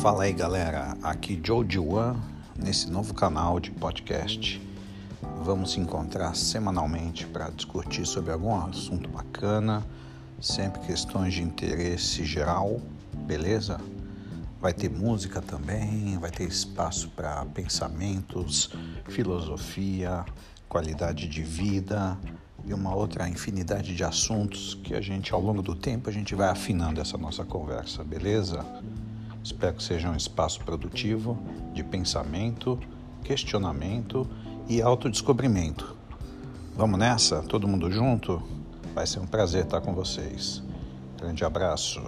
[0.00, 2.14] Fala aí galera, aqui Joe Diwan
[2.56, 4.62] nesse novo canal de podcast.
[5.42, 9.84] Vamos se encontrar semanalmente para discutir sobre algum assunto bacana,
[10.40, 12.80] sempre questões de interesse geral,
[13.26, 13.80] beleza?
[14.60, 18.70] Vai ter música também, vai ter espaço para pensamentos,
[19.08, 20.24] filosofia,
[20.68, 22.16] qualidade de vida
[22.64, 26.36] e uma outra infinidade de assuntos que a gente ao longo do tempo a gente
[26.36, 28.64] vai afinando essa nossa conversa, beleza?
[29.48, 31.38] Espero que seja um espaço produtivo
[31.72, 32.78] de pensamento,
[33.24, 34.28] questionamento
[34.68, 35.96] e autodescobrimento.
[36.76, 37.40] Vamos nessa?
[37.40, 38.42] Todo mundo junto?
[38.94, 40.62] Vai ser um prazer estar com vocês.
[41.16, 42.02] Grande abraço.